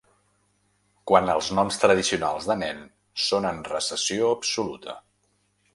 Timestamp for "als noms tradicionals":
1.33-2.49